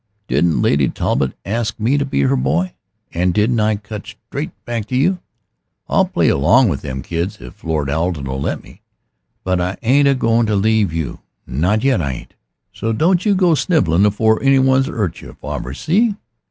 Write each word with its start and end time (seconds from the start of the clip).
Didn't 0.27 0.63
Lady 0.63 0.89
Talbot 0.89 1.33
ask 1.45 1.79
me 1.79 1.95
to 1.95 2.05
be 2.05 2.21
her 2.21 2.35
boy 2.35 2.73
and 3.13 3.35
didn't 3.35 3.59
I 3.59 3.75
cut 3.75 4.07
straight 4.07 4.49
back 4.65 4.87
to 4.87 4.95
you? 4.95 5.19
I'll 5.87 6.05
play 6.05 6.27
along 6.27 6.71
o' 6.71 6.75
them 6.75 7.03
kids 7.03 7.37
if 7.39 7.63
Lord 7.63 7.87
Arden'll 7.87 8.41
let 8.41 8.63
me. 8.63 8.81
But 9.43 9.61
I 9.61 9.77
ain't 9.83 10.07
a 10.07 10.15
goin' 10.15 10.47
to 10.47 10.55
leave 10.55 10.91
you, 10.91 11.19
not 11.45 11.83
yet 11.83 12.01
I 12.01 12.13
ain't. 12.13 12.33
So 12.73 12.93
don't 12.93 13.27
you 13.27 13.35
go 13.35 13.53
snivelling 13.53 14.07
afore 14.07 14.41
any 14.41 14.57
one's 14.57 14.89
'urt 14.89 15.21
yer, 15.21 15.33
farver. 15.33 15.75
See?" 15.75 16.15